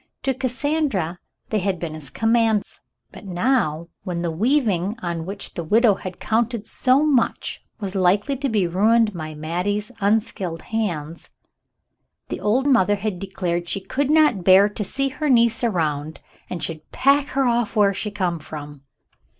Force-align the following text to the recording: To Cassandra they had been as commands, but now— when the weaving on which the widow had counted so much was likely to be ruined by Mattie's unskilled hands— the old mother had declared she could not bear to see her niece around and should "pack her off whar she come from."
To 0.23 0.33
Cassandra 0.33 1.19
they 1.51 1.59
had 1.59 1.77
been 1.77 1.93
as 1.93 2.09
commands, 2.09 2.79
but 3.11 3.23
now— 3.23 3.87
when 4.03 4.23
the 4.23 4.31
weaving 4.31 4.97
on 5.03 5.27
which 5.27 5.53
the 5.53 5.63
widow 5.63 5.93
had 5.93 6.19
counted 6.19 6.65
so 6.65 7.05
much 7.05 7.63
was 7.79 7.93
likely 7.93 8.35
to 8.37 8.49
be 8.49 8.65
ruined 8.65 9.13
by 9.13 9.35
Mattie's 9.35 9.91
unskilled 10.01 10.63
hands— 10.63 11.29
the 12.29 12.39
old 12.39 12.65
mother 12.65 12.95
had 12.95 13.19
declared 13.19 13.69
she 13.69 13.79
could 13.79 14.09
not 14.09 14.43
bear 14.43 14.67
to 14.69 14.83
see 14.83 15.09
her 15.09 15.29
niece 15.29 15.63
around 15.63 16.19
and 16.49 16.63
should 16.63 16.91
"pack 16.91 17.27
her 17.37 17.45
off 17.45 17.75
whar 17.75 17.93
she 17.93 18.09
come 18.09 18.39
from." 18.39 18.81